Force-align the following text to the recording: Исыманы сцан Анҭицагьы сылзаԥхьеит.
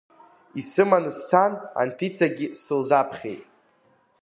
Исыманы 0.59 1.11
сцан 1.15 1.53
Анҭицагьы 1.81 2.47
сылзаԥхьеит. 2.61 3.41